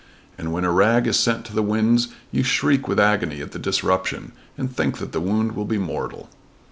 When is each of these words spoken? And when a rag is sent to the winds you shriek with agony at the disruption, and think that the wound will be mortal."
And 0.35 0.51
when 0.51 0.65
a 0.65 0.71
rag 0.71 1.05
is 1.05 1.19
sent 1.19 1.45
to 1.45 1.53
the 1.53 1.61
winds 1.61 2.07
you 2.31 2.41
shriek 2.41 2.87
with 2.87 2.99
agony 2.99 3.39
at 3.39 3.51
the 3.51 3.59
disruption, 3.59 4.31
and 4.57 4.75
think 4.75 4.97
that 4.97 5.11
the 5.11 5.21
wound 5.21 5.51
will 5.51 5.65
be 5.65 5.77
mortal." 5.77 6.27